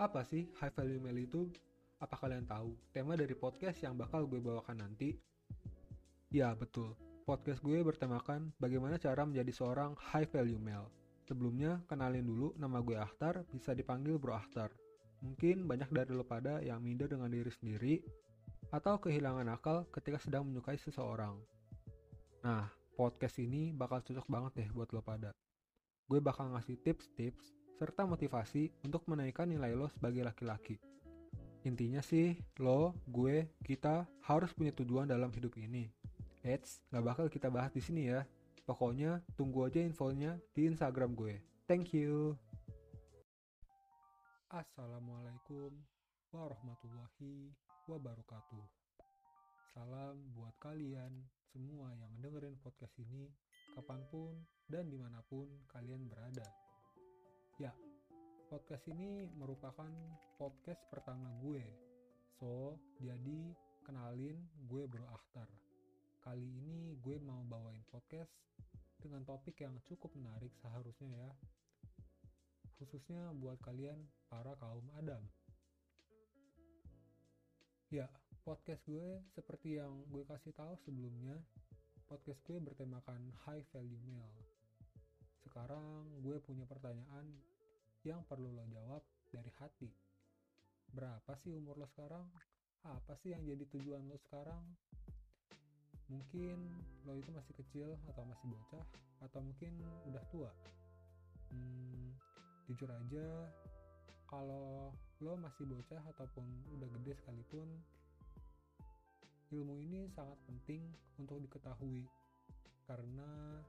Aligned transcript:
Apa 0.00 0.24
sih 0.24 0.48
high 0.56 0.72
value 0.72 1.00
mail 1.04 1.20
itu? 1.20 1.52
Apa 2.00 2.16
kalian 2.16 2.48
tahu 2.48 2.72
tema 2.96 3.12
dari 3.12 3.36
podcast 3.36 3.76
yang 3.84 3.92
bakal 3.92 4.24
gue 4.24 4.40
bawakan 4.40 4.80
nanti? 4.80 5.12
Ya, 6.32 6.56
betul. 6.56 6.96
Podcast 7.28 7.60
gue 7.60 7.76
bertemakan 7.84 8.56
bagaimana 8.56 8.96
cara 8.96 9.28
menjadi 9.28 9.52
seorang 9.52 9.92
high 10.00 10.24
value 10.24 10.56
male. 10.56 10.88
Sebelumnya, 11.28 11.84
kenalin 11.86 12.24
dulu 12.24 12.56
nama 12.56 12.80
gue 12.80 12.96
Akhtar, 12.96 13.44
bisa 13.52 13.76
dipanggil 13.76 14.16
Bro 14.16 14.34
Akhtar. 14.34 14.72
Mungkin 15.22 15.68
banyak 15.68 15.92
dari 15.92 16.10
lo 16.16 16.24
pada 16.24 16.58
yang 16.64 16.82
minder 16.82 17.06
dengan 17.06 17.30
diri 17.30 17.52
sendiri 17.52 17.94
atau 18.72 18.96
kehilangan 18.96 19.46
akal 19.52 19.84
ketika 19.92 20.18
sedang 20.18 20.48
menyukai 20.48 20.80
seseorang. 20.80 21.36
Nah, 22.42 22.66
podcast 22.96 23.38
ini 23.38 23.70
bakal 23.70 24.02
cocok 24.02 24.26
banget 24.26 24.52
deh 24.56 24.68
buat 24.72 24.90
lo 24.90 25.04
pada. 25.04 25.30
Gue 26.10 26.18
bakal 26.18 26.50
ngasih 26.56 26.80
tips-tips 26.82 27.61
serta 27.82 28.06
motivasi 28.06 28.70
untuk 28.86 29.02
menaikkan 29.10 29.50
nilai 29.50 29.74
lo 29.74 29.90
sebagai 29.90 30.22
laki-laki. 30.22 30.78
Intinya 31.66 31.98
sih, 31.98 32.38
lo, 32.62 32.94
gue, 33.10 33.58
kita 33.66 34.06
harus 34.22 34.54
punya 34.54 34.70
tujuan 34.70 35.10
dalam 35.10 35.34
hidup 35.34 35.58
ini. 35.58 35.90
Eits, 36.46 36.78
gak 36.94 37.02
bakal 37.02 37.26
kita 37.26 37.50
bahas 37.50 37.74
di 37.74 37.82
sini 37.82 38.06
ya. 38.06 38.22
Pokoknya 38.62 39.18
tunggu 39.34 39.66
aja 39.66 39.82
infonya 39.82 40.38
di 40.54 40.70
Instagram 40.70 41.18
gue. 41.18 41.42
Thank 41.66 41.90
you. 41.90 42.38
Assalamualaikum 44.46 45.74
warahmatullahi 46.30 47.50
wabarakatuh. 47.90 48.62
Salam 49.74 50.22
buat 50.38 50.54
kalian 50.62 51.10
semua 51.50 51.90
yang 51.98 52.14
dengerin 52.22 52.54
podcast 52.62 52.94
ini 53.02 53.26
kapan 53.74 54.06
pun 54.06 54.38
dan 54.70 54.86
di 54.86 55.02
mana 55.02 55.18
pun 55.26 55.50
kalian 55.66 56.06
berada. 56.06 56.61
Ya, 57.60 57.68
podcast 58.48 58.80
ini 58.88 59.28
merupakan 59.36 59.92
podcast 60.40 60.80
pertama 60.88 61.28
gue. 61.44 61.60
So, 62.40 62.80
jadi 62.96 63.52
kenalin 63.84 64.40
gue 64.72 64.88
Bro 64.88 65.04
Akhtar. 65.12 65.44
Kali 66.24 66.40
ini 66.40 66.96
gue 67.04 67.20
mau 67.20 67.44
bawain 67.44 67.84
podcast 67.92 68.32
dengan 68.96 69.20
topik 69.28 69.60
yang 69.60 69.76
cukup 69.84 70.16
menarik 70.16 70.56
seharusnya 70.64 71.12
ya. 71.12 71.30
Khususnya 72.80 73.36
buat 73.36 73.60
kalian 73.60 74.00
para 74.32 74.56
kaum 74.56 74.88
Adam. 74.96 75.20
Ya, 77.92 78.08
podcast 78.48 78.80
gue 78.88 79.20
seperti 79.36 79.76
yang 79.76 79.92
gue 80.08 80.24
kasih 80.24 80.56
tahu 80.56 80.72
sebelumnya, 80.88 81.36
podcast 82.08 82.40
gue 82.48 82.56
bertemakan 82.64 83.28
high 83.44 83.60
value 83.76 84.00
male. 84.08 84.51
Sekarang 85.52 86.08
gue 86.24 86.40
punya 86.40 86.64
pertanyaan 86.64 87.28
yang 88.08 88.24
perlu 88.24 88.48
lo 88.56 88.64
jawab 88.72 89.04
dari 89.28 89.52
hati. 89.60 89.92
Berapa 90.96 91.36
sih 91.36 91.52
umur 91.52 91.76
lo 91.76 91.84
sekarang? 91.92 92.24
Apa 92.88 93.12
sih 93.20 93.36
yang 93.36 93.44
jadi 93.44 93.68
tujuan 93.68 94.00
lo 94.08 94.16
sekarang? 94.16 94.64
Mungkin 96.08 96.56
lo 97.04 97.20
itu 97.20 97.28
masih 97.36 97.52
kecil 97.60 98.00
atau 98.08 98.24
masih 98.24 98.48
bocah 98.48 98.84
atau 99.28 99.44
mungkin 99.44 99.76
udah 100.08 100.24
tua. 100.32 100.48
Hmm, 101.52 102.16
jujur 102.64 102.88
aja, 102.88 103.52
kalau 104.24 104.88
lo 105.20 105.36
masih 105.36 105.68
bocah 105.68 106.00
ataupun 106.16 106.48
udah 106.80 106.88
gede 106.96 107.12
sekalipun, 107.20 107.68
ilmu 109.52 109.76
ini 109.84 110.08
sangat 110.16 110.40
penting 110.48 110.80
untuk 111.20 111.44
diketahui 111.44 112.08
karena 112.88 113.60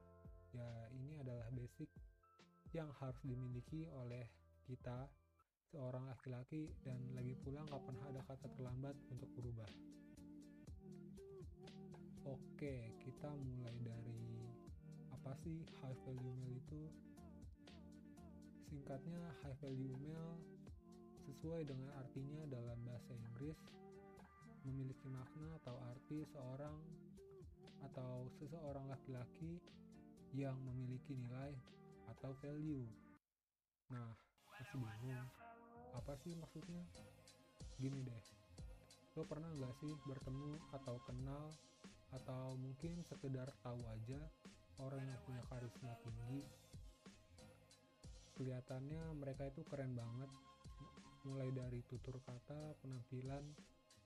ya 0.54 0.70
ini 0.94 1.18
adalah 1.18 1.50
basic 1.50 1.90
yang 2.78 2.90
harus 3.02 3.18
dimiliki 3.26 3.90
oleh 3.90 4.30
kita 4.66 5.10
seorang 5.74 6.06
laki-laki 6.06 6.70
dan 6.86 7.02
lagi 7.18 7.34
pula 7.42 7.66
nggak 7.66 7.82
pernah 7.82 8.06
ada 8.14 8.22
kata 8.30 8.48
terlambat 8.54 8.94
untuk 9.10 9.30
berubah. 9.34 9.70
Oke, 12.30 12.94
kita 13.02 13.30
mulai 13.34 13.74
dari 13.82 14.46
apa 15.10 15.34
sih 15.42 15.66
high 15.82 15.98
value 16.06 16.36
male 16.38 16.62
itu? 16.62 16.82
Singkatnya 18.70 19.34
high 19.42 19.58
value 19.58 19.98
male 20.06 20.38
sesuai 21.26 21.66
dengan 21.66 21.90
artinya 21.98 22.46
dalam 22.48 22.78
bahasa 22.86 23.12
Inggris 23.18 23.58
memiliki 24.64 25.10
makna 25.10 25.58
atau 25.66 25.76
arti 25.92 26.24
seorang 26.32 26.78
atau 27.84 28.32
seseorang 28.40 28.88
laki-laki 28.88 29.60
yang 30.34 30.58
memiliki 30.66 31.14
nilai 31.14 31.54
atau 32.10 32.34
value. 32.42 32.90
Nah, 33.94 34.10
masih 34.50 34.82
bingung. 34.82 35.30
Apa 35.94 36.18
sih 36.26 36.34
maksudnya? 36.34 36.82
Gini 37.78 38.02
deh, 38.02 38.24
lo 39.14 39.30
pernah 39.30 39.50
nggak 39.54 39.74
sih 39.78 39.94
bertemu 40.10 40.58
atau 40.74 40.98
kenal 41.06 41.54
atau 42.14 42.58
mungkin 42.58 43.02
sekedar 43.06 43.50
tahu 43.62 43.82
aja 43.90 44.22
orang 44.82 45.06
yang 45.06 45.20
punya 45.22 45.44
karisma 45.54 45.94
tinggi? 46.02 46.42
Kelihatannya 48.34 49.14
mereka 49.14 49.54
itu 49.54 49.62
keren 49.70 49.94
banget, 49.94 50.30
mulai 51.30 51.54
dari 51.54 51.86
tutur 51.86 52.18
kata, 52.26 52.74
penampilan, 52.82 53.46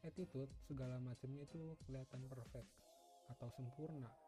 attitude, 0.03 0.51
segala 0.67 0.99
macamnya 0.99 1.47
itu 1.47 1.79
kelihatan 1.87 2.27
perfect 2.27 2.67
atau 3.31 3.47
sempurna 3.55 4.26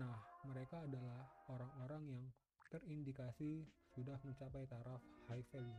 Nah, 0.00 0.16
mereka 0.48 0.80
adalah 0.80 1.28
orang-orang 1.52 2.02
yang 2.08 2.24
terindikasi 2.72 3.68
sudah 3.92 4.16
mencapai 4.24 4.64
taraf 4.64 5.04
high 5.28 5.44
value. 5.52 5.76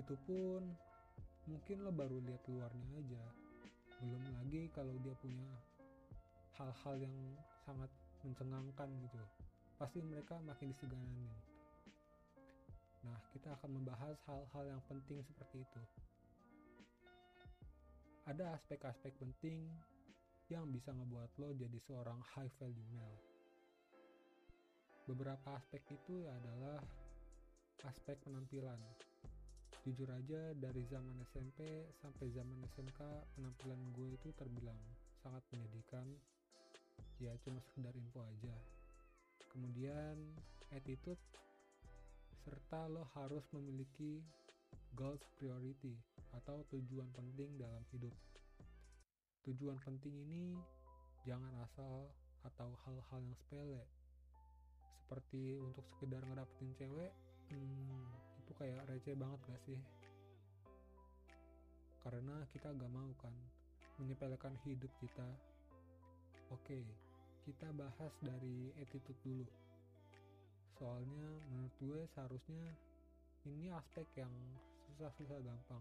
Itu 0.00 0.16
pun 0.24 0.64
mungkin 1.44 1.84
lo 1.84 1.92
baru 1.92 2.24
lihat 2.24 2.40
luarnya 2.48 2.88
aja. 2.96 3.24
Belum 4.00 4.24
lagi 4.40 4.72
kalau 4.72 4.96
dia 5.04 5.12
punya 5.20 5.52
hal-hal 6.56 6.94
yang 6.96 7.16
sangat 7.68 7.90
mencengangkan 8.24 8.88
gitu. 9.04 9.20
Pasti 9.76 10.00
mereka 10.00 10.40
makin 10.40 10.72
disegananin. 10.72 11.36
Nah, 13.04 13.18
kita 13.36 13.52
akan 13.60 13.76
membahas 13.76 14.16
hal-hal 14.24 14.64
yang 14.72 14.82
penting 14.88 15.20
seperti 15.20 15.60
itu. 15.60 15.82
Ada 18.24 18.56
aspek-aspek 18.56 19.12
penting 19.20 19.68
yang 20.48 20.68
bisa 20.72 20.96
ngebuat 20.96 21.36
lo 21.36 21.52
jadi 21.52 21.78
seorang 21.84 22.20
high 22.32 22.48
value 22.56 22.88
male. 22.96 23.20
Beberapa 25.04 25.56
aspek 25.56 25.80
itu 25.92 26.24
adalah 26.28 26.80
aspek 27.84 28.16
penampilan. 28.24 28.80
Jujur 29.84 30.08
aja 30.12 30.52
dari 30.56 30.84
zaman 30.88 31.16
SMP 31.32 31.88
sampai 32.00 32.28
zaman 32.32 32.60
SMK 32.76 33.00
penampilan 33.36 33.80
gue 33.96 34.08
itu 34.16 34.28
terbilang 34.36 34.76
sangat 35.20 35.40
menyedihkan. 35.52 36.04
Ya 37.20 37.32
cuma 37.44 37.60
sekedar 37.64 37.92
info 37.96 38.20
aja. 38.24 38.56
Kemudian 39.52 40.16
attitude 40.72 41.20
serta 42.44 42.88
lo 42.88 43.08
harus 43.16 43.44
memiliki 43.52 44.20
goals 44.96 45.24
priority 45.36 45.96
atau 46.36 46.64
tujuan 46.72 47.08
penting 47.16 47.56
dalam 47.56 47.80
hidup 47.92 48.12
tujuan 49.48 49.80
penting 49.80 50.12
ini 50.12 50.60
jangan 51.24 51.50
asal 51.64 52.12
atau 52.44 52.68
hal-hal 52.84 53.20
yang 53.24 53.36
sepele. 53.40 53.82
Seperti 55.00 55.56
untuk 55.56 55.88
sekedar 55.96 56.20
ngedapetin 56.28 56.70
cewek 56.76 57.12
hmm, 57.48 58.04
itu 58.44 58.52
kayak 58.60 58.84
receh 58.92 59.16
banget 59.16 59.40
gak 59.48 59.62
sih? 59.64 59.80
Karena 62.04 62.44
kita 62.52 62.76
gak 62.76 62.92
mau 62.92 63.08
kan 63.16 63.32
menyepelekan 63.96 64.52
hidup 64.68 64.92
kita. 65.00 65.28
Oke 66.52 66.84
kita 67.48 67.72
bahas 67.72 68.12
dari 68.20 68.68
attitude 68.76 69.16
dulu. 69.24 69.48
Soalnya 70.76 71.32
menurut 71.48 71.74
gue 71.80 72.00
seharusnya 72.12 72.76
ini 73.48 73.72
aspek 73.72 74.04
yang 74.20 74.28
susah-susah 74.84 75.40
gampang. 75.40 75.80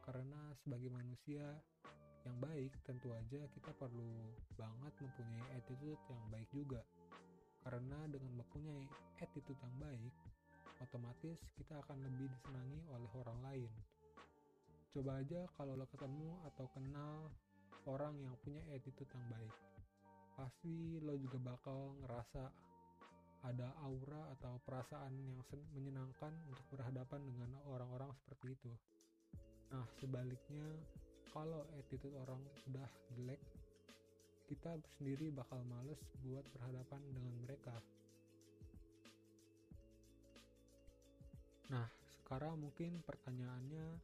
Karena 0.00 0.40
sebagai 0.64 0.88
manusia 0.88 1.44
yang 2.26 2.38
baik 2.40 2.72
tentu 2.84 3.12
aja 3.12 3.40
kita 3.54 3.70
perlu 3.76 4.34
banget 4.56 4.92
mempunyai 5.00 5.46
attitude 5.56 6.02
yang 6.10 6.22
baik 6.28 6.48
juga 6.52 6.80
karena 7.64 7.98
dengan 8.08 8.32
mempunyai 8.40 8.84
attitude 9.20 9.60
yang 9.60 9.76
baik 9.80 10.14
otomatis 10.80 11.38
kita 11.56 11.76
akan 11.84 12.00
lebih 12.04 12.28
disenangi 12.32 12.80
oleh 12.92 13.10
orang 13.20 13.38
lain 13.44 13.72
coba 14.90 15.22
aja 15.22 15.46
kalau 15.54 15.78
lo 15.78 15.86
ketemu 15.88 16.30
atau 16.50 16.66
kenal 16.74 17.30
orang 17.86 18.16
yang 18.20 18.34
punya 18.42 18.60
attitude 18.72 19.08
yang 19.12 19.26
baik 19.30 19.54
pasti 20.34 20.98
lo 21.04 21.14
juga 21.20 21.38
bakal 21.40 21.94
ngerasa 22.04 22.70
ada 23.40 23.72
aura 23.88 24.28
atau 24.36 24.60
perasaan 24.68 25.16
yang 25.16 25.40
menyenangkan 25.72 26.32
untuk 26.48 26.64
berhadapan 26.76 27.24
dengan 27.24 27.50
orang-orang 27.72 28.12
seperti 28.20 28.52
itu. 28.52 28.72
Nah, 29.72 29.86
sebaliknya 29.96 30.66
kalau 31.30 31.66
attitude 31.78 32.14
orang 32.18 32.42
udah 32.70 32.90
jelek 33.14 33.40
kita 34.50 34.74
sendiri 34.98 35.30
bakal 35.30 35.62
males 35.70 35.98
buat 36.26 36.42
berhadapan 36.54 37.00
dengan 37.14 37.34
mereka 37.46 37.74
Nah, 41.70 41.86
sekarang 42.18 42.58
mungkin 42.58 42.98
pertanyaannya 43.06 43.94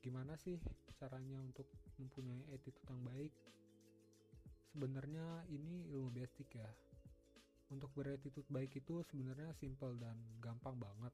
gimana 0.00 0.40
sih 0.40 0.56
caranya 0.96 1.36
untuk 1.36 1.68
mempunyai 2.00 2.48
attitude 2.48 2.88
yang 2.88 3.04
baik? 3.04 3.32
Sebenarnya 4.72 5.44
ini 5.52 5.84
ilmu 5.92 6.08
basic 6.16 6.48
ya. 6.56 6.70
Untuk 7.68 7.92
berattitude 7.92 8.48
baik 8.48 8.80
itu 8.80 9.04
sebenarnya 9.04 9.52
simple 9.60 10.00
dan 10.00 10.16
gampang 10.40 10.80
banget. 10.80 11.12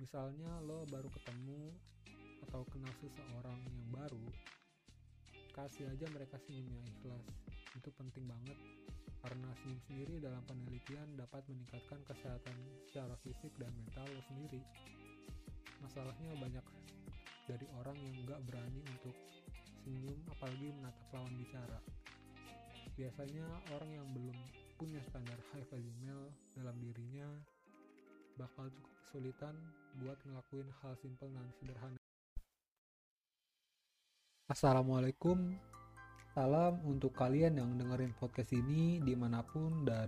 Misalnya 0.00 0.64
lo 0.64 0.88
baru 0.88 1.12
ketemu 1.12 1.76
atau 2.56 2.72
kenal 2.72 2.88
seseorang 2.96 3.60
yang 3.68 3.84
baru, 3.92 4.24
kasih 5.52 5.92
aja 5.92 6.08
mereka 6.08 6.40
senyum 6.40 6.64
yang 6.72 6.88
ikhlas. 6.88 7.28
Itu 7.76 7.92
penting 8.00 8.24
banget 8.24 8.56
karena 9.20 9.52
senyum 9.60 9.76
sendiri 9.84 10.24
dalam 10.24 10.40
penelitian 10.48 11.04
dapat 11.20 11.44
meningkatkan 11.52 12.00
kesehatan 12.08 12.56
secara 12.88 13.12
fisik 13.20 13.52
dan 13.60 13.68
mental 13.76 14.08
lo 14.08 14.24
sendiri. 14.24 14.64
Masalahnya 15.84 16.32
banyak 16.40 16.64
dari 17.44 17.68
orang 17.76 17.92
yang 18.00 18.24
nggak 18.24 18.40
berani 18.48 18.80
untuk 18.88 19.12
senyum 19.84 20.16
apalagi 20.32 20.72
menatap 20.80 21.12
lawan 21.12 21.36
bicara. 21.36 21.76
Biasanya 22.96 23.44
orang 23.76 24.00
yang 24.00 24.08
belum 24.16 24.38
punya 24.80 25.04
standar 25.12 25.36
high 25.52 25.68
value 25.68 25.92
male 26.00 26.32
dalam 26.56 26.80
dirinya 26.80 27.28
bakal 28.40 28.72
cukup 28.72 28.92
kesulitan 29.04 29.52
buat 30.00 30.16
ngelakuin 30.24 30.72
hal 30.80 30.96
simple 31.04 31.28
dan 31.36 31.52
sederhana. 31.60 32.05
Assalamualaikum 34.46 35.58
Salam 36.30 36.78
untuk 36.86 37.10
kalian 37.18 37.58
yang 37.58 37.74
dengerin 37.82 38.14
podcast 38.14 38.54
ini 38.54 39.02
di 39.02 39.18
mana 39.18 39.42
pun 39.42 39.82
dan 39.82 40.06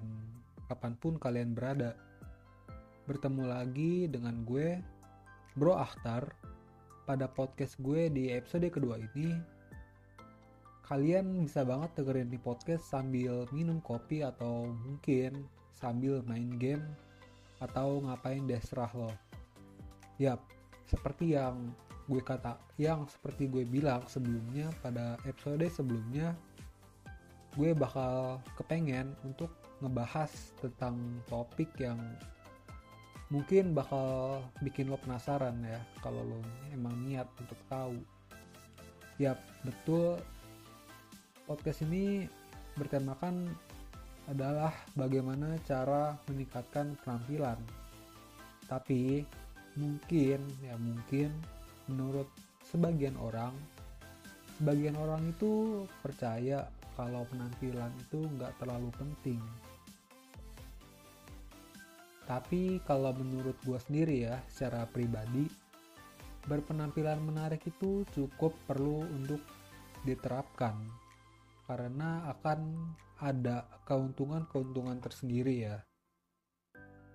kapan 0.70 0.94
pun 0.94 1.18
kalian 1.18 1.58
berada. 1.58 1.98
Bertemu 3.10 3.50
lagi 3.50 4.06
dengan 4.06 4.46
gue, 4.46 4.78
Bro 5.58 5.82
Akhtar, 5.82 6.30
pada 7.02 7.26
podcast 7.26 7.82
gue 7.82 8.06
di 8.14 8.30
episode 8.30 8.70
kedua 8.70 9.02
ini. 9.02 9.34
Kalian 10.86 11.42
bisa 11.42 11.66
banget 11.66 11.98
dengerin 11.98 12.30
di 12.30 12.38
podcast 12.38 12.86
sambil 12.86 13.42
minum 13.50 13.82
kopi 13.82 14.22
atau 14.22 14.70
mungkin 14.70 15.50
sambil 15.74 16.22
main 16.30 16.54
game 16.62 16.86
atau 17.58 18.06
ngapain 18.06 18.46
deserah 18.46 18.94
lo. 18.94 19.10
Yap, 20.22 20.38
seperti 20.86 21.34
yang 21.34 21.74
gue 22.08 22.24
kata 22.24 22.56
yang 22.80 23.04
seperti 23.04 23.52
gue 23.52 23.68
bilang 23.68 24.00
sebelumnya 24.08 24.72
pada 24.80 25.20
episode 25.28 25.68
sebelumnya 25.68 26.32
gue 27.52 27.76
bakal 27.76 28.40
kepengen 28.56 29.12
untuk 29.22 29.52
ngebahas 29.84 30.30
tentang 30.58 30.96
topik 31.28 31.68
yang 31.78 32.00
mungkin 33.28 33.76
bakal 33.76 34.40
bikin 34.64 34.88
lo 34.88 34.96
penasaran 34.96 35.60
ya 35.60 35.80
kalau 36.00 36.24
lo 36.24 36.40
emang 36.72 36.96
niat 37.04 37.28
untuk 37.36 37.60
tahu. 37.68 37.98
Ya 39.20 39.36
betul. 39.66 40.16
Podcast 41.44 41.84
ini 41.84 42.28
bertemakan 42.76 43.52
adalah 44.28 44.72
bagaimana 44.96 45.56
cara 45.64 46.16
meningkatkan 46.28 46.96
penampilan. 47.04 47.58
Tapi 48.68 49.24
mungkin 49.76 50.44
ya 50.60 50.76
mungkin 50.76 51.32
menurut 51.88 52.28
sebagian 52.68 53.16
orang 53.16 53.56
sebagian 54.58 54.98
orang 54.98 55.22
itu 55.30 55.84
percaya 56.02 56.66
kalau 56.98 57.22
penampilan 57.30 57.94
itu 57.94 58.26
nggak 58.26 58.58
terlalu 58.58 58.90
penting. 58.98 59.38
Tapi 62.26 62.82
kalau 62.84 63.14
menurut 63.14 63.54
gue 63.64 63.78
sendiri 63.78 64.28
ya 64.28 64.36
secara 64.50 64.84
pribadi 64.84 65.48
berpenampilan 66.44 67.22
menarik 67.22 67.62
itu 67.64 68.02
cukup 68.12 68.52
perlu 68.66 69.06
untuk 69.06 69.40
diterapkan 70.02 70.74
karena 71.70 72.26
akan 72.32 72.60
ada 73.22 73.64
keuntungan-keuntungan 73.86 74.98
tersendiri 74.98 75.54
ya. 75.70 75.76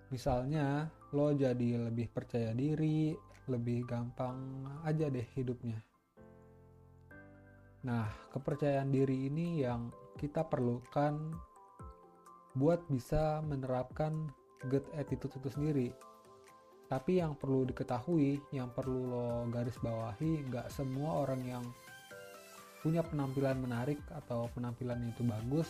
Misalnya 0.08 0.88
lo 1.12 1.34
jadi 1.34 1.90
lebih 1.90 2.08
percaya 2.10 2.54
diri 2.54 3.12
lebih 3.48 3.84
gampang 3.84 4.64
aja 4.84 5.08
deh 5.08 5.26
hidupnya. 5.36 5.80
Nah, 7.84 8.08
kepercayaan 8.32 8.88
diri 8.88 9.28
ini 9.28 9.60
yang 9.60 9.92
kita 10.16 10.40
perlukan 10.48 11.36
buat 12.56 12.80
bisa 12.88 13.44
menerapkan 13.44 14.32
good 14.72 14.86
attitude 14.96 15.34
itu 15.36 15.50
sendiri. 15.52 15.88
Tapi 16.88 17.20
yang 17.20 17.36
perlu 17.36 17.68
diketahui, 17.68 18.40
yang 18.54 18.70
perlu 18.72 19.10
lo 19.10 19.28
garis 19.50 19.76
bawahi, 19.80 20.48
nggak 20.48 20.72
semua 20.72 21.26
orang 21.28 21.42
yang 21.44 21.64
punya 22.84 23.00
penampilan 23.00 23.60
menarik 23.60 24.00
atau 24.12 24.48
penampilan 24.52 25.00
itu 25.08 25.24
bagus, 25.24 25.68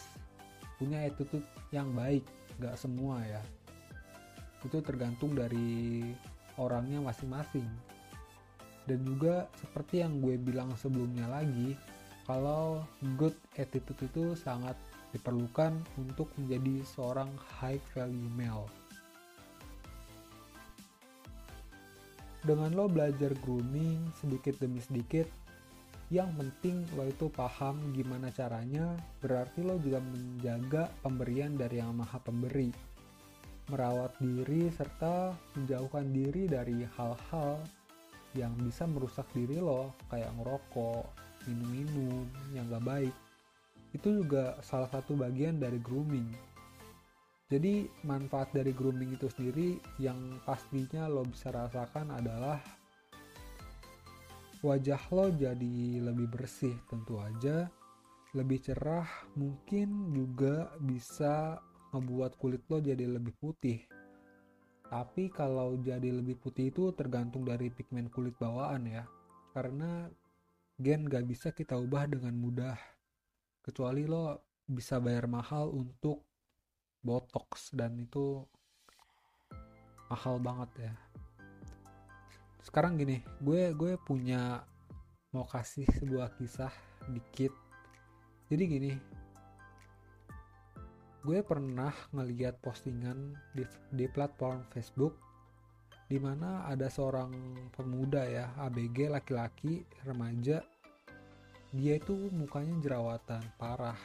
punya 0.79 1.03
attitude 1.07 1.47
yang 1.71 1.91
baik. 1.95 2.27
Nggak 2.59 2.79
semua 2.79 3.23
ya. 3.27 3.43
Itu 4.63 4.83
tergantung 4.83 5.35
dari 5.35 6.03
orangnya 6.59 7.03
masing-masing. 7.03 7.67
Dan 8.85 9.01
juga 9.03 9.49
seperti 9.57 10.05
yang 10.05 10.21
gue 10.21 10.37
bilang 10.37 10.73
sebelumnya 10.77 11.25
lagi, 11.27 11.73
kalau 12.29 12.85
good 13.17 13.37
attitude 13.57 14.01
itu 14.05 14.37
sangat 14.37 14.77
diperlukan 15.17 15.77
untuk 15.97 16.29
menjadi 16.37 16.85
seorang 16.85 17.31
high 17.61 17.81
value 17.97 18.31
male. 18.37 18.69
Dengan 22.45 22.77
lo 22.77 22.93
belajar 22.93 23.33
grooming 23.41 24.13
sedikit 24.21 24.61
demi 24.61 24.77
sedikit, 24.85 25.25
yang 26.13 26.29
penting 26.37 26.85
lo 26.93 27.09
itu 27.09 27.33
paham 27.33 27.81
gimana 27.97 28.29
caranya, 28.29 28.93
berarti 29.25 29.65
lo 29.65 29.81
juga 29.81 30.05
menjaga 30.05 30.93
pemberian 31.01 31.57
dari 31.57 31.81
yang 31.81 31.97
maha 31.97 32.21
pemberi 32.21 32.94
merawat 33.73 34.13
diri, 34.21 34.69
serta 34.69 35.33
menjauhkan 35.57 36.13
diri 36.13 36.45
dari 36.45 36.85
hal-hal 36.97 37.61
yang 38.35 38.53
bisa 38.61 38.85
merusak 38.85 39.25
diri 39.33 39.63
lo, 39.63 39.95
kayak 40.11 40.35
ngerokok, 40.37 41.07
minum-minum 41.49 42.27
yang 42.53 42.67
gak 42.69 42.85
baik. 42.85 43.15
Itu 43.95 44.25
juga 44.25 44.59
salah 44.61 44.91
satu 44.91 45.15
bagian 45.15 45.63
dari 45.63 45.79
grooming. 45.79 46.29
Jadi 47.47 47.87
manfaat 48.03 48.51
dari 48.51 48.75
grooming 48.75 49.15
itu 49.15 49.31
sendiri 49.31 49.79
yang 50.03 50.43
pastinya 50.43 51.07
lo 51.07 51.23
bisa 51.23 51.55
rasakan 51.55 52.11
adalah 52.11 52.59
wajah 54.65 55.03
lo 55.13 55.29
jadi 55.29 56.01
lebih 56.01 56.27
bersih 56.33 56.75
tentu 56.89 57.21
aja, 57.21 57.69
lebih 58.35 58.59
cerah, 58.65 59.07
mungkin 59.39 60.11
juga 60.11 60.73
bisa 60.83 61.63
ngebuat 61.95 62.35
kulit 62.43 62.67
lo 62.67 62.83
jadi 62.83 63.07
lebih 63.07 63.31
putih. 63.39 63.87
Tapi 64.91 65.31
kalau 65.31 65.79
jadi 65.79 66.11
lebih 66.11 66.35
putih 66.43 66.75
itu 66.75 66.91
tergantung 66.93 67.47
dari 67.47 67.71
pigmen 67.71 68.11
kulit 68.11 68.35
bawaan 68.37 68.91
ya. 68.91 69.07
Karena 69.55 70.11
gen 70.75 71.07
gak 71.07 71.25
bisa 71.31 71.55
kita 71.55 71.79
ubah 71.79 72.11
dengan 72.11 72.35
mudah. 72.35 72.75
Kecuali 73.63 74.05
lo 74.11 74.43
bisa 74.67 74.99
bayar 74.99 75.31
mahal 75.31 75.71
untuk 75.71 76.27
botox 77.05 77.71
dan 77.71 77.95
itu 78.03 78.43
mahal 80.11 80.43
banget 80.43 80.91
ya. 80.91 80.95
Sekarang 82.65 82.97
gini, 82.97 83.21
gue 83.45 83.77
gue 83.77 84.01
punya 84.03 84.65
mau 85.37 85.45
kasih 85.45 85.85
sebuah 86.01 86.33
kisah 86.41 86.73
dikit. 87.13 87.53
Jadi 88.49 88.63
gini, 88.65 88.93
gue 91.25 91.41
pernah 91.41 91.89
ngeliat 92.13 92.61
postingan 92.61 93.33
di, 93.57 93.65
di 93.89 94.05
platform 94.05 94.61
Facebook 94.69 95.17
di 96.05 96.21
mana 96.21 96.69
ada 96.69 96.93
seorang 96.93 97.33
pemuda 97.73 98.29
ya 98.29 98.53
ABG 98.61 99.09
laki-laki 99.09 99.89
remaja. 100.05 100.61
Dia 101.73 101.97
itu 101.97 102.29
mukanya 102.31 102.77
jerawatan 102.85 103.41
parah. 103.57 103.97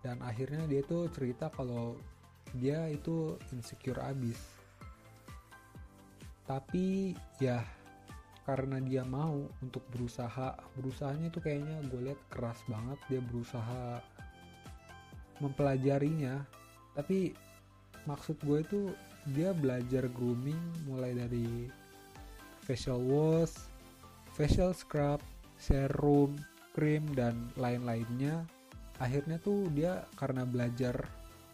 Dan 0.00 0.22
akhirnya 0.22 0.62
dia 0.70 0.86
tuh 0.86 1.10
cerita 1.10 1.50
kalau 1.50 1.98
dia 2.54 2.86
itu 2.86 3.34
insecure 3.50 3.98
abis. 3.98 4.38
Tapi 6.46 7.18
ya 7.42 7.66
karena 8.46 8.78
dia 8.78 9.02
mau 9.02 9.48
untuk 9.58 9.82
berusaha 9.90 10.54
berusahanya 10.76 11.32
itu 11.32 11.40
kayaknya 11.40 11.80
gue 11.88 12.12
lihat 12.12 12.20
keras 12.28 12.60
banget 12.68 13.00
dia 13.08 13.20
berusaha 13.24 14.04
mempelajarinya. 15.38 16.42
Tapi 16.94 17.34
maksud 18.06 18.38
gue 18.44 18.58
itu 18.62 18.80
dia 19.34 19.56
belajar 19.56 20.06
grooming 20.12 20.60
mulai 20.84 21.16
dari 21.16 21.66
facial 22.62 23.00
wash, 23.00 23.56
facial 24.36 24.76
scrub, 24.76 25.20
serum, 25.56 26.36
krim 26.76 27.06
dan 27.16 27.48
lain-lainnya. 27.56 28.44
Akhirnya 29.02 29.40
tuh 29.42 29.66
dia 29.74 30.06
karena 30.14 30.46
belajar 30.46 30.94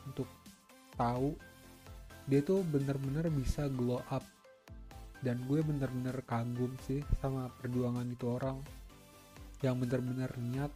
untuk 0.05 0.29
tahu 0.99 1.33
dia 2.31 2.47
tuh 2.47 2.63
bener-bener 2.63 3.27
bisa 3.33 3.67
glow 3.67 4.03
up. 4.13 4.23
Dan 5.21 5.43
gue 5.45 5.61
bener-bener 5.61 6.25
kagum 6.25 6.73
sih 6.89 7.05
sama 7.21 7.51
perjuangan 7.61 8.07
itu 8.09 8.25
orang. 8.31 8.63
Yang 9.61 9.77
bener-bener 9.85 10.31
niat 10.41 10.73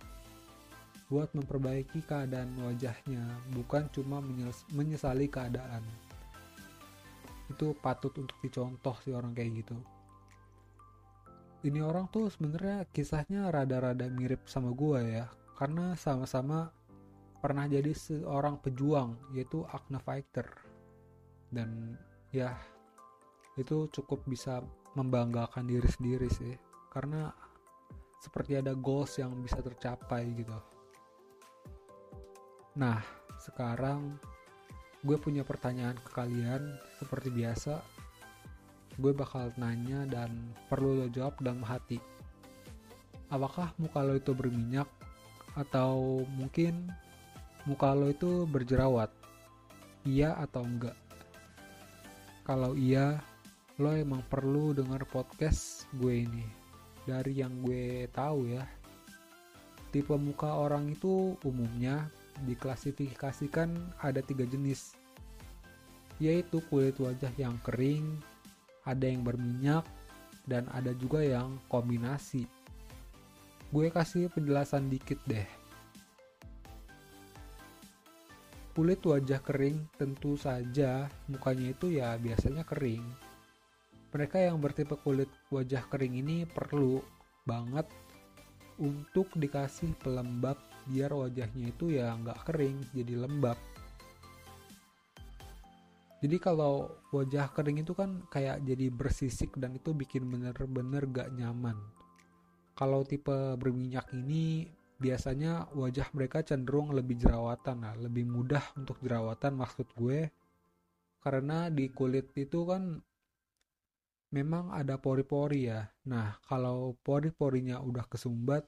buat 1.13 1.29
memperbaiki 1.37 2.01
keadaan 2.09 2.57
wajahnya 2.65 3.21
bukan 3.53 3.89
cuma 3.93 4.25
menyesali 4.73 5.29
keadaan. 5.29 5.85
Itu 7.53 7.77
patut 7.77 8.17
untuk 8.17 8.41
dicontoh 8.41 8.97
sih 9.05 9.13
orang 9.13 9.37
kayak 9.37 9.65
gitu. 9.65 9.77
Ini 11.65 11.81
orang 11.85 12.09
tuh 12.09 12.29
sebenarnya 12.29 12.89
kisahnya 12.93 13.49
rada-rada 13.49 14.09
mirip 14.09 14.45
sama 14.49 14.73
gue 14.73 15.01
ya 15.21 15.27
karena 15.57 15.97
sama-sama 15.97 16.73
pernah 17.41 17.69
jadi 17.69 17.93
seorang 17.93 18.61
pejuang 18.61 19.17
yaitu 19.37 19.65
Akna 19.69 20.01
Fighter. 20.01 20.49
Dan 21.53 21.97
ya 22.33 22.57
itu 23.61 23.87
cukup 23.93 24.25
bisa 24.25 24.65
membanggakan 24.97 25.69
diri 25.69 25.87
sendiri 25.87 26.27
sih 26.33 26.57
karena 26.91 27.31
seperti 28.19 28.59
ada 28.59 28.73
goals 28.73 29.15
yang 29.21 29.37
bisa 29.43 29.61
tercapai 29.61 30.33
gitu 30.33 30.74
nah 32.75 32.99
sekarang 33.38 34.19
gue 35.04 35.16
punya 35.21 35.47
pertanyaan 35.47 35.99
ke 36.00 36.11
kalian 36.16 36.75
seperti 36.99 37.28
biasa 37.31 37.83
gue 38.95 39.11
bakal 39.11 39.50
nanya 39.59 40.07
dan 40.07 40.31
perlu 40.71 41.02
lo 41.02 41.07
jawab 41.11 41.35
dalam 41.43 41.66
hati. 41.66 41.99
Apakah 43.26 43.75
muka 43.83 44.07
lo 44.07 44.14
itu 44.14 44.31
berminyak 44.31 44.87
atau 45.59 46.23
mungkin 46.38 46.87
muka 47.66 47.90
lo 47.90 48.11
itu 48.14 48.47
berjerawat? 48.47 49.11
Iya 50.07 50.38
atau 50.38 50.62
enggak? 50.62 50.95
Kalau 52.47 52.78
iya 52.78 53.19
lo 53.83 53.90
emang 53.90 54.23
perlu 54.31 54.71
denger 54.71 55.02
podcast 55.11 55.90
gue 55.99 56.23
ini. 56.23 56.47
Dari 57.04 57.43
yang 57.43 57.66
gue 57.66 58.07
tahu 58.14 58.49
ya 58.49 58.64
tipe 59.90 60.14
muka 60.19 60.59
orang 60.59 60.90
itu 60.90 61.38
umumnya 61.47 62.11
diklasifikasikan 62.43 63.71
ada 64.03 64.19
tiga 64.19 64.43
jenis 64.45 64.99
yaitu 66.23 66.62
kulit 66.71 66.95
wajah 67.03 67.31
yang 67.38 67.59
kering 67.67 68.07
ada 68.85 69.09
yang 69.09 69.25
berminyak 69.25 69.83
dan 70.45 70.69
ada 70.71 70.93
juga 70.93 71.25
yang 71.25 71.57
kombinasi. 71.73 72.45
Gue 73.73 73.88
kasih 73.88 74.29
penjelasan 74.31 74.93
dikit 74.93 75.19
deh. 75.25 75.49
Kulit 78.75 79.00
wajah 79.07 79.41
kering 79.41 79.87
tentu 79.97 80.37
saja 80.37 81.09
mukanya 81.31 81.73
itu 81.73 81.95
ya 81.95 82.14
biasanya 82.21 82.62
kering. 82.67 83.03
Mereka 84.14 84.47
yang 84.47 84.62
bertipe 84.62 84.95
kulit 85.00 85.31
wajah 85.50 85.83
kering 85.91 86.23
ini 86.23 86.47
perlu 86.47 87.03
banget 87.47 87.87
untuk 88.79 89.31
dikasih 89.35 89.95
pelembab 90.03 90.59
biar 90.88 91.11
wajahnya 91.12 91.73
itu 91.73 91.95
ya 91.95 92.12
nggak 92.14 92.45
kering 92.49 92.79
jadi 92.93 93.14
lembab. 93.25 93.59
Jadi 96.25 96.41
kalau 96.41 96.88
wajah 97.12 97.53
kering 97.53 97.85
itu 97.85 97.93
kan 97.93 98.25
kayak 98.33 98.64
jadi 98.64 98.88
bersisik 98.88 99.61
dan 99.61 99.76
itu 99.76 99.93
bikin 99.93 100.25
bener-bener 100.25 101.05
gak 101.12 101.29
nyaman. 101.37 101.76
Kalau 102.73 103.05
tipe 103.05 103.61
berminyak 103.61 104.09
ini 104.17 104.64
biasanya 104.97 105.69
wajah 105.76 106.09
mereka 106.17 106.41
cenderung 106.41 106.97
lebih 106.97 107.21
jerawatan 107.21 107.85
lah 107.85 107.93
lebih 108.00 108.25
mudah 108.25 108.64
untuk 108.73 109.05
jerawatan 109.05 109.53
maksud 109.53 109.85
gue. 110.00 110.33
Karena 111.21 111.69
di 111.69 111.93
kulit 111.93 112.33
itu 112.41 112.64
kan 112.64 112.97
memang 114.33 114.73
ada 114.73 114.97
pori-pori 114.97 115.69
ya. 115.69 115.85
Nah, 116.09 116.41
kalau 116.49 116.97
pori-porinya 117.05 117.85
udah 117.85 118.09
kesumbat, 118.09 118.64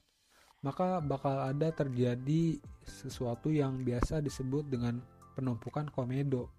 maka 0.66 0.98
bakal 0.98 1.46
ada 1.46 1.70
terjadi 1.70 2.58
sesuatu 2.82 3.54
yang 3.54 3.86
biasa 3.86 4.18
disebut 4.18 4.66
dengan 4.66 4.98
penumpukan 5.38 5.86
komedo. 5.94 6.50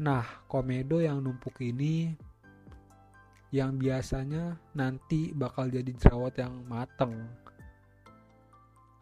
Nah, 0.00 0.24
komedo 0.48 1.04
yang 1.04 1.20
numpuk 1.20 1.60
ini 1.60 2.16
yang 3.52 3.76
biasanya 3.76 4.56
nanti 4.72 5.36
bakal 5.36 5.68
jadi 5.68 5.92
jerawat 6.00 6.40
yang 6.40 6.64
mateng. 6.64 7.12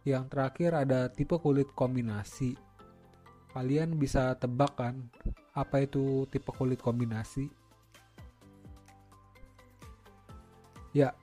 Yang 0.03 0.25
terakhir 0.35 0.71
ada 0.75 1.07
tipe 1.07 1.39
kulit 1.39 1.71
kombinasi. 1.79 2.59
Kalian 3.55 3.95
bisa 4.03 4.35
tebak 4.35 4.75
kan 4.75 4.99
apa 5.55 5.87
itu 5.87 6.27
tipe 6.27 6.51
kulit 6.51 6.83
kombinasi? 6.83 7.47
Ya, 10.91 11.15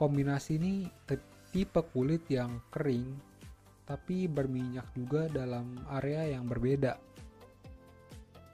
kombinasi 0.00 0.56
ini 0.56 0.88
tipe 1.54 1.80
kulit 1.92 2.24
yang 2.28 2.60
kering 2.68 3.28
tapi 3.88 4.28
berminyak 4.28 4.84
juga 4.92 5.32
dalam 5.32 5.80
area 5.96 6.36
yang 6.36 6.44
berbeda. 6.44 7.00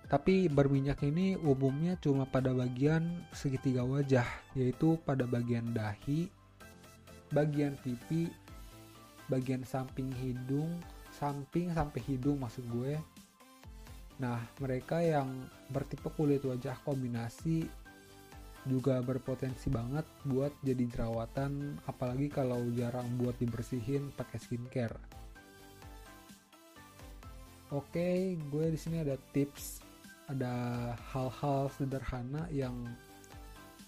Tapi 0.07 0.47
berminyak 0.47 1.03
ini 1.03 1.35
umumnya 1.35 1.99
cuma 1.99 2.23
pada 2.23 2.55
bagian 2.55 3.03
segitiga 3.35 3.83
wajah, 3.83 4.29
yaitu 4.55 4.95
pada 5.03 5.27
bagian 5.27 5.75
dahi, 5.75 6.31
bagian 7.35 7.75
pipi, 7.83 8.31
bagian 9.27 9.67
samping 9.67 10.15
hidung, 10.23 10.71
samping 11.11 11.75
sampai 11.75 11.99
hidung 12.07 12.39
maksud 12.39 12.63
gue. 12.71 12.95
Nah, 14.23 14.39
mereka 14.63 15.03
yang 15.03 15.51
bertipe 15.67 16.07
kulit 16.15 16.47
wajah 16.47 16.79
kombinasi 16.87 17.67
juga 18.65 18.97
berpotensi 19.05 19.69
banget 19.69 20.09
buat 20.25 20.53
jadi 20.65 20.89
jerawatan 20.89 21.77
apalagi 21.85 22.33
kalau 22.33 22.65
jarang 22.73 23.05
buat 23.21 23.37
dibersihin 23.37 24.09
pakai 24.17 24.41
skincare. 24.41 24.97
Oke, 27.73 28.39
gue 28.39 28.67
di 28.73 28.79
sini 28.81 29.05
ada 29.05 29.21
tips, 29.37 29.85
ada 30.31 30.53
hal-hal 31.13 31.69
sederhana 31.77 32.49
yang 32.49 32.73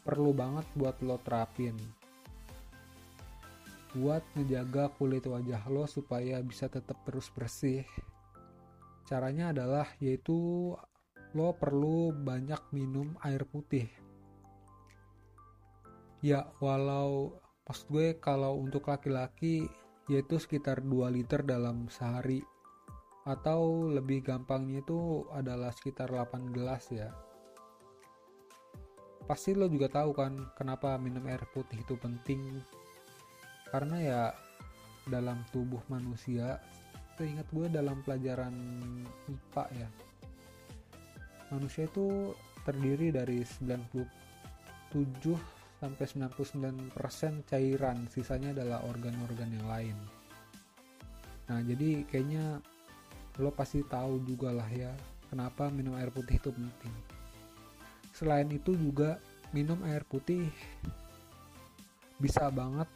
perlu 0.04 0.37
banget 0.37 0.66
buat 0.76 0.97
lo 1.00 1.16
terapin. 1.25 1.76
Buat 3.97 4.28
menjaga 4.37 4.92
kulit 5.00 5.25
wajah 5.25 5.64
lo 5.73 5.88
supaya 5.88 6.45
bisa 6.45 6.68
tetap 6.68 7.00
terus 7.09 7.33
bersih. 7.33 7.88
Caranya 9.09 9.56
adalah 9.56 9.88
yaitu 10.02 10.75
lo 11.33 11.49
perlu 11.56 12.12
banyak 12.12 12.61
minum 12.76 13.16
air 13.25 13.47
putih 13.49 13.87
ya 16.26 16.50
walau 16.59 17.38
pas 17.62 17.78
gue 17.87 18.18
kalau 18.18 18.59
untuk 18.59 18.90
laki-laki 18.90 19.71
yaitu 20.11 20.42
sekitar 20.42 20.83
2 20.83 21.06
liter 21.14 21.47
dalam 21.47 21.87
sehari. 21.87 22.42
Atau 23.26 23.90
lebih 23.90 24.23
gampangnya 24.23 24.83
itu 24.83 25.26
adalah 25.35 25.75
sekitar 25.75 26.11
8 26.11 26.54
gelas 26.54 26.90
ya. 26.90 27.11
Pasti 29.26 29.54
lo 29.54 29.66
juga 29.66 29.90
tahu 29.90 30.14
kan 30.14 30.38
kenapa 30.54 30.95
minum 30.99 31.26
air 31.26 31.42
putih 31.50 31.83
itu 31.83 31.99
penting. 31.99 32.62
Karena 33.71 33.97
ya 33.99 34.23
dalam 35.11 35.42
tubuh 35.50 35.83
manusia 35.90 36.62
seingat 37.18 37.50
gue 37.50 37.66
dalam 37.66 37.99
pelajaran 38.06 38.54
IPA 39.26 39.64
ya. 39.75 39.88
Manusia 41.50 41.90
itu 41.90 42.30
terdiri 42.62 43.11
dari 43.11 43.42
97 43.42 44.95
sampai 45.76 46.04
99% 46.09 46.97
cairan, 47.45 48.09
sisanya 48.09 48.56
adalah 48.56 48.80
organ-organ 48.88 49.50
yang 49.52 49.66
lain. 49.68 49.97
Nah, 51.47 51.61
jadi 51.62 52.02
kayaknya 52.09 52.59
lo 53.37 53.52
pasti 53.52 53.85
tahu 53.85 54.25
juga 54.25 54.49
lah 54.49 54.66
ya 54.73 54.97
kenapa 55.28 55.68
minum 55.68 55.92
air 56.00 56.09
putih 56.09 56.40
itu 56.40 56.49
penting. 56.49 56.95
Selain 58.16 58.49
itu 58.49 58.73
juga 58.73 59.21
minum 59.52 59.76
air 59.85 60.02
putih 60.09 60.49
bisa 62.16 62.49
banget 62.49 62.88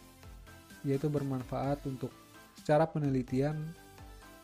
yaitu 0.81 1.13
bermanfaat 1.13 1.85
untuk 1.85 2.09
secara 2.57 2.89
penelitian 2.89 3.61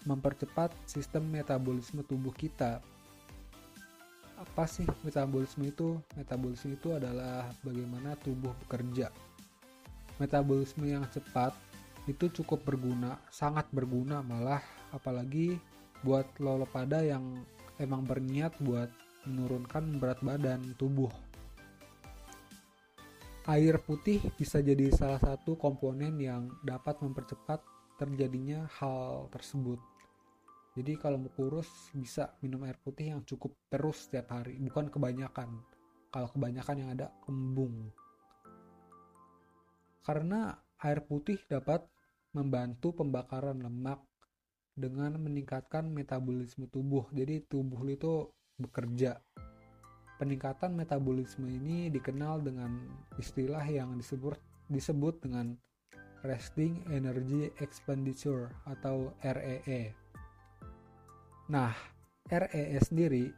mempercepat 0.05 0.69
sistem 0.85 1.25
metabolisme 1.33 2.05
tubuh 2.05 2.31
kita 2.37 2.85
apa 4.37 4.69
sih 4.69 4.85
metabolisme 5.01 5.65
itu? 5.69 5.97
Metabolisme 6.17 6.77
itu 6.77 6.93
adalah 6.93 7.49
bagaimana 7.65 8.15
tubuh 8.21 8.53
bekerja. 8.65 9.09
Metabolisme 10.21 10.85
yang 10.89 11.05
cepat 11.13 11.53
itu 12.07 12.31
cukup 12.31 12.63
berguna, 12.63 13.19
sangat 13.33 13.67
berguna 13.75 14.23
malah 14.23 14.63
apalagi 14.95 15.59
buat 16.07 16.29
lo, 16.39 16.63
pada 16.69 17.03
yang 17.03 17.43
emang 17.83 18.07
berniat 18.07 18.55
buat 18.63 18.89
menurunkan 19.27 19.99
berat 19.99 20.23
badan 20.23 20.63
tubuh. 20.79 21.11
Air 23.47 23.79
putih 23.83 24.23
bisa 24.35 24.59
jadi 24.59 24.91
salah 24.91 25.23
satu 25.23 25.55
komponen 25.55 26.19
yang 26.19 26.51
dapat 26.67 26.99
mempercepat 26.99 27.63
terjadinya 27.95 28.67
hal 28.79 29.31
tersebut. 29.31 29.79
Jadi 30.77 30.93
kalau 31.01 31.17
mau 31.17 31.33
kurus 31.33 31.89
bisa 31.97 32.37
minum 32.45 32.61
air 32.69 32.77
putih 32.77 33.17
yang 33.17 33.25
cukup 33.25 33.57
terus 33.73 34.07
setiap 34.07 34.37
hari, 34.37 34.61
bukan 34.61 34.93
kebanyakan. 34.93 35.51
kalau 36.07 36.33
kebanyakan 36.33 36.77
yang 36.81 36.91
ada 36.97 37.13
kembung. 37.29 37.93
Karena 40.01 40.57
air 40.81 41.05
putih 41.05 41.37
dapat 41.45 41.85
membantu 42.33 43.05
pembakaran 43.05 43.61
lemak 43.61 44.01
dengan 44.73 45.17
meningkatkan 45.21 45.89
metabolisme 45.93 46.69
tubuh. 46.73 47.09
Jadi 47.13 47.45
tubuh 47.45 47.81
itu 47.89 48.33
bekerja. 48.57 49.21
Peningkatan 50.17 50.73
metabolisme 50.73 51.45
ini 51.45 51.93
dikenal 51.93 52.41
dengan 52.41 52.81
istilah 53.21 53.65
yang 53.69 53.97
disebut 54.01 54.41
disebut 54.73 55.21
dengan 55.21 55.53
resting 56.25 56.81
energy 56.89 57.53
expenditure 57.61 58.49
atau 58.65 59.13
REE. 59.21 60.06
Nah, 61.47 61.71
REE 62.27 62.75
e 62.75 62.81
sendiri 62.83 63.31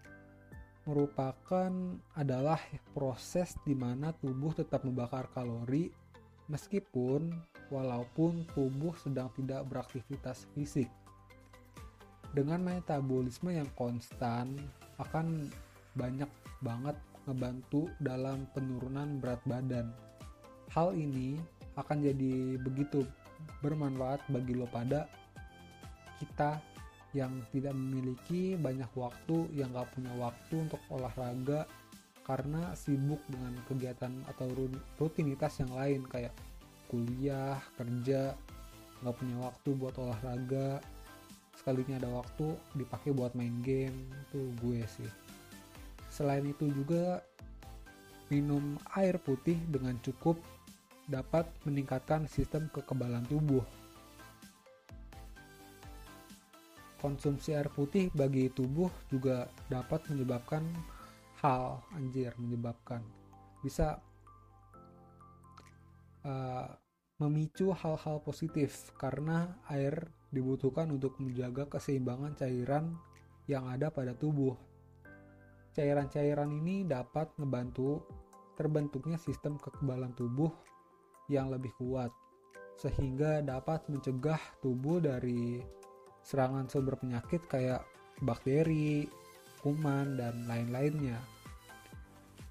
merupakan 0.88 1.68
adalah 2.16 2.56
proses 2.96 3.52
di 3.68 3.76
mana 3.76 4.16
tubuh 4.16 4.56
tetap 4.56 4.80
membakar 4.88 5.28
kalori 5.36 5.92
meskipun 6.48 7.28
walaupun 7.68 8.48
tubuh 8.56 8.96
sedang 8.96 9.28
tidak 9.36 9.68
beraktivitas 9.68 10.48
fisik. 10.56 10.88
Dengan 12.32 12.64
metabolisme 12.64 13.52
yang 13.52 13.68
konstan 13.76 14.56
akan 14.96 15.52
banyak 15.92 16.28
banget 16.64 16.96
ngebantu 17.28 17.92
dalam 18.00 18.48
penurunan 18.56 19.20
berat 19.20 19.44
badan. 19.44 19.92
Hal 20.72 20.96
ini 20.96 21.36
akan 21.76 22.00
jadi 22.00 22.56
begitu 22.56 23.04
bermanfaat 23.60 24.24
bagi 24.32 24.56
lo 24.56 24.64
pada 24.72 25.04
kita 26.18 26.58
yang 27.16 27.32
tidak 27.54 27.72
memiliki 27.72 28.58
banyak 28.58 28.88
waktu, 28.92 29.48
yang 29.56 29.72
gak 29.72 29.88
punya 29.96 30.12
waktu 30.20 30.54
untuk 30.60 30.80
olahraga 30.92 31.64
karena 32.28 32.76
sibuk 32.76 33.24
dengan 33.32 33.56
kegiatan 33.64 34.12
atau 34.28 34.52
rutinitas 35.00 35.64
yang 35.64 35.72
lain 35.72 36.04
kayak 36.04 36.36
kuliah, 36.92 37.56
kerja, 37.80 38.36
gak 39.00 39.16
punya 39.16 39.36
waktu 39.40 39.68
buat 39.72 39.96
olahraga, 39.96 40.84
sekalinya 41.56 41.96
ada 41.96 42.10
waktu 42.12 42.52
dipakai 42.76 43.16
buat 43.16 43.32
main 43.32 43.64
game, 43.64 43.96
itu 44.28 44.52
gue 44.60 44.84
sih. 44.84 45.10
Selain 46.12 46.44
itu 46.44 46.68
juga 46.68 47.24
minum 48.28 48.76
air 48.92 49.16
putih 49.16 49.56
dengan 49.72 49.96
cukup 50.04 50.36
dapat 51.08 51.48
meningkatkan 51.64 52.28
sistem 52.28 52.68
kekebalan 52.68 53.24
tubuh 53.24 53.64
konsumsi 56.98 57.54
air 57.54 57.70
putih 57.70 58.10
bagi 58.12 58.50
tubuh 58.50 58.90
juga 59.10 59.46
dapat 59.70 60.06
menyebabkan 60.10 60.66
hal 61.38 61.82
anjir 61.94 62.34
menyebabkan 62.38 63.02
bisa 63.62 64.02
uh, 66.26 66.68
memicu 67.18 67.74
hal-hal 67.74 68.22
positif 68.22 68.94
karena 68.94 69.58
air 69.70 70.06
dibutuhkan 70.30 70.86
untuk 70.94 71.18
menjaga 71.18 71.66
keseimbangan 71.66 72.38
cairan 72.38 72.94
yang 73.50 73.66
ada 73.66 73.88
pada 73.88 74.14
tubuh. 74.14 74.54
Cairan-cairan 75.74 76.52
ini 76.52 76.84
dapat 76.84 77.32
membantu 77.40 78.06
terbentuknya 78.54 79.16
sistem 79.18 79.58
kekebalan 79.58 80.14
tubuh 80.14 80.50
yang 81.30 81.50
lebih 81.50 81.74
kuat 81.78 82.10
sehingga 82.78 83.42
dapat 83.42 83.82
mencegah 83.90 84.38
tubuh 84.62 85.02
dari 85.02 85.58
serangan 86.28 86.68
sumber 86.68 87.00
penyakit 87.00 87.40
kayak 87.48 87.88
bakteri, 88.20 89.08
kuman, 89.64 90.20
dan 90.20 90.44
lain-lainnya. 90.44 91.16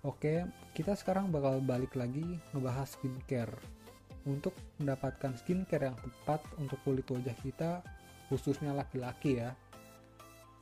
Oke, 0.02 0.50
kita 0.74 0.98
sekarang 0.98 1.30
bakal 1.30 1.62
balik 1.62 1.94
lagi 1.94 2.42
ngebahas 2.58 2.98
skincare. 2.98 3.54
Untuk 4.26 4.58
mendapatkan 4.82 5.38
skincare 5.38 5.94
yang 5.94 5.98
tepat 6.02 6.42
untuk 6.58 6.82
kulit 6.82 7.06
wajah 7.06 7.38
kita, 7.46 7.72
khususnya 8.34 8.74
laki-laki 8.74 9.46
ya, 9.46 9.54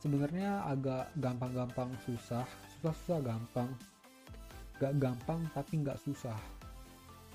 sebenarnya 0.04 0.68
agak 0.68 1.08
gampang-gampang 1.16 1.88
susah, 2.04 2.44
susah-susah 2.76 3.20
gampang. 3.24 3.72
Gak 4.76 4.92
gampang 5.00 5.40
tapi 5.56 5.80
gak 5.80 5.96
susah. 6.04 6.36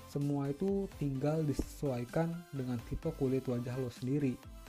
Semua 0.06 0.46
itu 0.46 0.86
tinggal 1.02 1.42
disesuaikan 1.42 2.30
dengan 2.54 2.78
tipe 2.86 3.10
kulit 3.18 3.42
wajah 3.50 3.74
lo 3.82 3.90
sendiri 3.90 4.61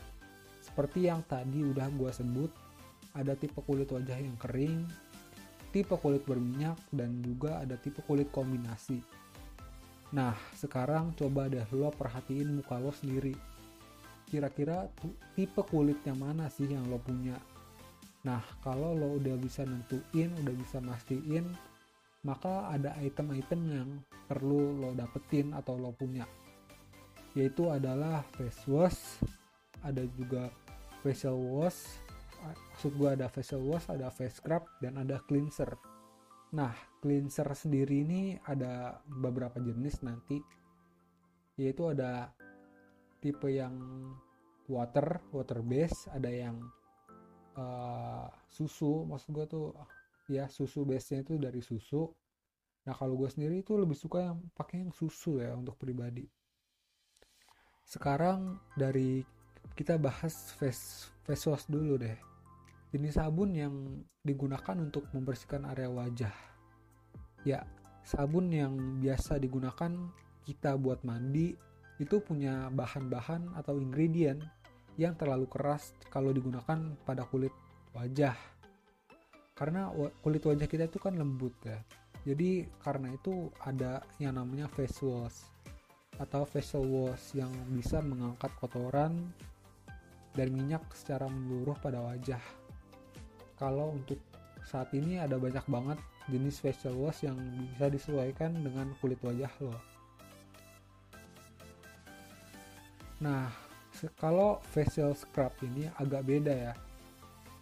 seperti 0.64 1.12
yang 1.12 1.20
tadi 1.28 1.60
udah 1.68 1.92
gue 1.92 2.08
sebut, 2.08 2.52
ada 3.12 3.36
tipe 3.36 3.60
kulit 3.68 3.92
wajah 3.92 4.16
yang 4.16 4.40
kering, 4.40 4.88
tipe 5.76 5.94
kulit 6.00 6.24
berminyak, 6.24 6.80
dan 6.96 7.20
juga 7.20 7.60
ada 7.60 7.76
tipe 7.76 8.00
kulit 8.08 8.32
kombinasi. 8.32 9.04
Nah, 10.16 10.38
sekarang 10.56 11.12
coba 11.20 11.52
deh 11.52 11.66
lo 11.76 11.92
perhatiin 11.92 12.64
muka 12.64 12.80
lo 12.80 12.96
sendiri. 12.96 13.36
Kira-kira 14.30 14.88
tipe 15.36 15.62
kulit 15.68 16.00
yang 16.08 16.24
mana 16.24 16.48
sih 16.48 16.70
yang 16.70 16.88
lo 16.88 16.98
punya? 17.02 17.36
Nah, 18.24 18.40
kalau 18.64 18.96
lo 18.96 19.20
udah 19.20 19.36
bisa 19.36 19.68
nentuin, 19.68 20.32
udah 20.40 20.56
bisa 20.56 20.80
mastiin, 20.80 21.44
maka 22.24 22.72
ada 22.72 22.96
item-item 23.04 23.62
yang 23.68 23.90
perlu 24.32 24.80
lo 24.80 24.96
dapetin 24.96 25.52
atau 25.52 25.76
lo 25.76 25.92
punya. 25.92 26.24
Yaitu 27.36 27.68
adalah 27.68 28.24
face 28.38 28.64
wash, 28.70 29.20
ada 29.84 30.04
juga 30.16 30.48
facial 31.04 31.36
wash 31.36 32.04
maksud 32.44 32.92
gue 33.00 33.10
ada 33.16 33.32
facial 33.32 33.64
wash 33.64 33.88
ada 33.88 34.12
face 34.12 34.44
scrub 34.44 34.68
dan 34.84 35.00
ada 35.00 35.24
cleanser. 35.24 35.80
Nah 36.52 36.76
cleanser 37.00 37.48
sendiri 37.56 38.04
ini 38.04 38.36
ada 38.44 39.00
beberapa 39.08 39.60
jenis 39.64 40.04
nanti. 40.04 40.44
Yaitu 41.56 41.88
ada 41.88 42.34
tipe 43.24 43.48
yang 43.48 43.78
water 44.68 45.22
water 45.32 45.60
base 45.64 46.08
ada 46.12 46.28
yang 46.28 46.60
uh, 47.56 48.28
susu 48.52 49.04
maksud 49.08 49.36
gue 49.36 49.46
tuh 49.48 49.68
ya 50.32 50.48
susu 50.48 50.84
base 50.84 51.16
nya 51.16 51.24
itu 51.24 51.40
dari 51.40 51.64
susu. 51.64 52.12
Nah 52.84 52.92
kalau 52.92 53.16
gue 53.16 53.32
sendiri 53.32 53.64
itu 53.64 53.80
lebih 53.80 53.96
suka 53.96 54.28
yang 54.28 54.44
pakai 54.52 54.84
yang 54.84 54.92
susu 54.92 55.40
ya 55.40 55.56
untuk 55.56 55.80
pribadi. 55.80 56.28
Sekarang 57.88 58.60
dari 58.76 59.24
kita 59.74 59.98
bahas 59.98 60.54
face 60.58 61.10
face 61.26 61.46
wash 61.50 61.66
dulu 61.66 61.98
deh. 61.98 62.18
Jenis 62.94 63.18
sabun 63.18 63.58
yang 63.58 63.74
digunakan 64.22 64.78
untuk 64.78 65.10
membersihkan 65.18 65.66
area 65.66 65.90
wajah. 65.90 66.36
Ya, 67.42 67.66
sabun 68.06 68.54
yang 68.54 69.02
biasa 69.02 69.42
digunakan 69.42 69.92
kita 70.46 70.78
buat 70.78 71.02
mandi 71.02 71.58
itu 71.98 72.22
punya 72.22 72.70
bahan-bahan 72.70 73.58
atau 73.58 73.82
ingredient 73.82 74.46
yang 75.02 75.18
terlalu 75.18 75.50
keras 75.50 75.98
kalau 76.14 76.30
digunakan 76.30 76.94
pada 77.02 77.26
kulit 77.26 77.54
wajah. 77.98 78.38
Karena 79.58 79.90
kulit 80.22 80.46
wajah 80.46 80.70
kita 80.70 80.86
itu 80.86 81.02
kan 81.02 81.18
lembut 81.18 81.54
ya. 81.66 81.82
Jadi 82.24 82.70
karena 82.80 83.10
itu 83.12 83.50
ada 83.66 84.06
yang 84.22 84.38
namanya 84.38 84.70
face 84.70 85.02
wash 85.02 85.50
atau 86.22 86.46
facial 86.46 86.86
wash 86.86 87.34
yang 87.34 87.50
bisa 87.74 87.98
mengangkat 88.00 88.54
kotoran 88.62 89.34
dan 90.34 90.50
minyak 90.54 90.82
secara 90.94 91.30
menyeluruh 91.30 91.78
pada 91.82 92.02
wajah. 92.02 92.42
Kalau 93.58 93.94
untuk 93.94 94.18
saat 94.66 94.90
ini 94.98 95.22
ada 95.22 95.38
banyak 95.38 95.64
banget 95.70 96.00
jenis 96.32 96.60
facial 96.64 96.96
wash 96.98 97.28
yang 97.28 97.36
bisa 97.76 97.92
disesuaikan 97.92 98.56
dengan 98.64 98.92
kulit 99.04 99.20
wajah 99.22 99.52
lo. 99.60 99.76
Nah, 103.24 103.48
kalau 104.20 104.60
facial 104.74 105.16
scrub 105.16 105.54
ini 105.64 105.88
agak 106.00 106.28
beda 106.28 106.54
ya. 106.72 106.74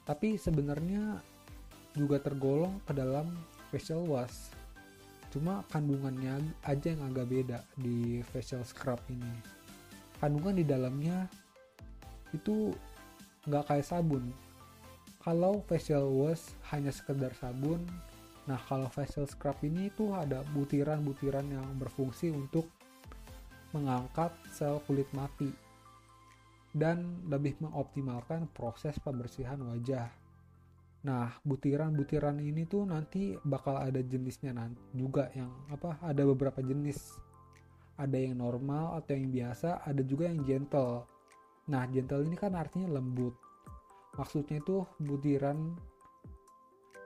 Tapi 0.05 0.37
sebenarnya 0.37 1.21
juga 1.93 2.17
tergolong 2.17 2.81
ke 2.87 2.93
dalam 2.97 3.29
facial 3.69 4.01
wash. 4.07 4.49
Cuma 5.29 5.63
kandungannya 5.69 6.41
aja 6.65 6.91
yang 6.91 7.03
agak 7.13 7.29
beda 7.29 7.59
di 7.77 8.25
facial 8.33 8.65
scrub 8.65 8.99
ini. 9.11 9.31
Kandungan 10.17 10.57
di 10.57 10.65
dalamnya 10.65 11.29
itu 12.33 12.73
nggak 13.47 13.67
kayak 13.67 13.87
sabun 13.87 14.31
kalau 15.21 15.61
facial 15.69 16.09
wash 16.09 16.53
hanya 16.73 16.89
sekedar 16.89 17.31
sabun 17.37 17.83
nah 18.49 18.57
kalau 18.65 18.89
facial 18.89 19.29
scrub 19.29 19.57
ini 19.61 19.93
itu 19.93 20.09
ada 20.17 20.41
butiran-butiran 20.55 21.45
yang 21.45 21.67
berfungsi 21.77 22.33
untuk 22.33 22.65
mengangkat 23.71 24.35
sel 24.51 24.83
kulit 24.83 25.07
mati 25.15 25.51
dan 26.71 27.19
lebih 27.27 27.59
mengoptimalkan 27.59 28.47
proses 28.55 28.95
pembersihan 29.03 29.59
wajah. 29.59 30.07
Nah, 31.01 31.33
butiran-butiran 31.43 32.39
ini 32.39 32.63
tuh 32.69 32.87
nanti 32.87 33.35
bakal 33.43 33.75
ada 33.75 33.99
jenisnya 33.99 34.53
nanti 34.55 34.79
juga 34.95 35.27
yang 35.35 35.51
apa? 35.67 35.99
Ada 35.99 36.23
beberapa 36.23 36.61
jenis. 36.63 37.17
Ada 37.99 38.17
yang 38.17 38.39
normal 38.39 39.01
atau 39.01 39.13
yang 39.17 39.29
biasa, 39.29 39.83
ada 39.83 40.01
juga 40.05 40.31
yang 40.31 40.41
gentle. 40.47 41.05
Nah, 41.69 41.85
gentle 41.85 42.25
ini 42.25 42.33
kan 42.39 42.57
artinya 42.57 42.97
lembut. 42.97 43.37
Maksudnya 44.17 44.63
itu 44.63 44.81
butiran 44.97 45.77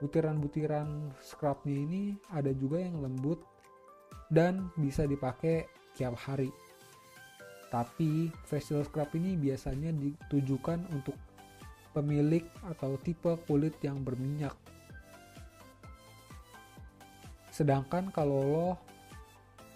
butiran-butiran 0.00 1.12
scrubnya 1.24 1.76
ini 1.76 2.02
ada 2.28 2.52
juga 2.52 2.84
yang 2.84 3.00
lembut 3.00 3.40
dan 4.28 4.68
bisa 4.76 5.08
dipakai 5.08 5.64
tiap 5.96 6.12
hari 6.20 6.52
tapi 7.72 8.30
facial 8.46 8.86
scrub 8.86 9.10
ini 9.18 9.34
biasanya 9.34 9.90
ditujukan 9.90 10.86
untuk 10.94 11.16
pemilik 11.90 12.44
atau 12.68 13.00
tipe 13.00 13.32
kulit 13.48 13.74
yang 13.82 14.04
berminyak 14.04 14.52
sedangkan 17.50 18.12
kalau 18.12 18.40
lo 18.44 18.68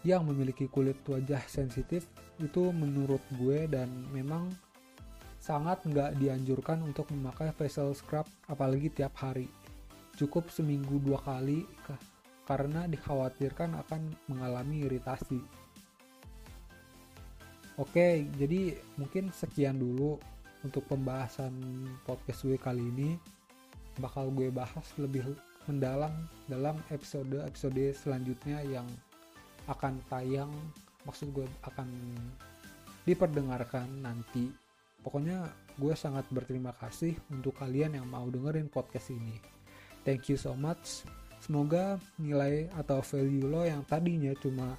yang 0.05 0.29
memiliki 0.29 0.69
kulit 0.69 1.01
wajah 1.09 1.41
sensitif 1.49 2.09
itu 2.41 2.73
menurut 2.73 3.21
gue 3.37 3.69
dan 3.69 3.89
memang 4.13 4.49
sangat 5.41 5.81
nggak 5.89 6.21
dianjurkan 6.21 6.85
untuk 6.85 7.09
memakai 7.17 7.49
facial 7.57 7.97
scrub 7.97 8.29
apalagi 8.45 8.93
tiap 8.93 9.17
hari. 9.17 9.49
Cukup 10.21 10.53
seminggu 10.53 11.01
dua 11.01 11.17
kali 11.25 11.65
karena 12.45 12.85
dikhawatirkan 12.85 13.73
akan 13.81 14.13
mengalami 14.29 14.85
iritasi. 14.85 15.41
Oke 17.81 18.29
jadi 18.37 18.77
mungkin 19.01 19.33
sekian 19.33 19.81
dulu 19.81 20.21
untuk 20.61 20.85
pembahasan 20.85 21.57
podcast 22.05 22.45
gue 22.45 22.61
kali 22.61 22.85
ini. 22.85 23.17
Bakal 23.97 24.29
gue 24.37 24.53
bahas 24.53 24.85
lebih 25.01 25.25
mendalam 25.65 26.13
dalam 26.45 26.77
episode-episode 26.93 27.97
selanjutnya 27.97 28.61
yang 28.69 28.85
akan 29.69 29.97
tayang 30.13 30.53
maksud 31.09 31.33
gue 31.33 31.49
akan 31.65 31.89
diperdengarkan 33.09 33.89
nanti 34.05 34.53
pokoknya 35.01 35.49
gue 35.81 35.95
sangat 35.97 36.29
berterima 36.29 36.77
kasih 36.77 37.17
untuk 37.33 37.57
kalian 37.57 37.97
yang 37.97 38.07
mau 38.09 38.29
dengerin 38.29 38.69
podcast 38.69 39.13
ini. 39.13 39.41
Thank 40.05 40.33
you 40.33 40.37
so 40.37 40.53
much. 40.57 41.05
Semoga 41.41 41.97
nilai 42.21 42.69
atau 42.77 43.01
value 43.01 43.49
lo 43.49 43.65
yang 43.65 43.81
tadinya 43.89 44.33
cuma 44.37 44.77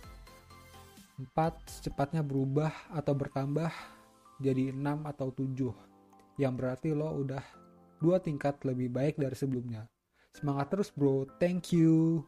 4 1.17 1.33
secepatnya 1.65 2.21
berubah 2.21 2.69
atau 2.93 3.13
bertambah 3.17 3.69
jadi 4.41 4.73
6 4.73 4.81
atau 5.05 5.29
7 5.33 6.41
yang 6.41 6.57
berarti 6.57 6.93
lo 6.93 7.13
udah 7.21 7.41
dua 8.01 8.17
tingkat 8.17 8.57
lebih 8.65 8.89
baik 8.89 9.21
dari 9.21 9.37
sebelumnya. 9.37 9.85
Semangat 10.33 10.73
terus 10.73 10.89
bro. 10.89 11.29
Thank 11.37 11.75
you 11.75 12.25